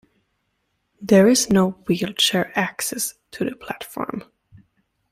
There 0.99 1.27
is 1.27 1.51
no 1.51 1.73
wheelchair 1.85 2.51
access 2.57 3.13
to 3.29 3.45
the 3.47 3.55
platform. 3.55 4.23